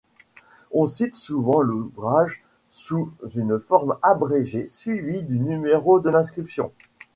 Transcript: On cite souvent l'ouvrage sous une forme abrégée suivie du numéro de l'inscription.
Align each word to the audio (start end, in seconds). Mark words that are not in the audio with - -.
On 0.71 0.87
cite 0.87 1.13
souvent 1.13 1.61
l'ouvrage 1.61 2.43
sous 2.71 3.13
une 3.35 3.59
forme 3.59 3.99
abrégée 4.01 4.65
suivie 4.65 5.21
du 5.23 5.37
numéro 5.39 5.99
de 5.99 6.09
l'inscription. 6.09 6.71